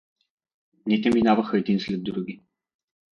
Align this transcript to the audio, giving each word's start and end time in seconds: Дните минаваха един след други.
Дните 0.85 1.09
минаваха 1.13 1.57
един 1.57 1.79
след 1.79 2.03
други. 2.03 2.41